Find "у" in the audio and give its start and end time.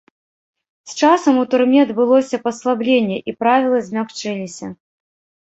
1.41-1.43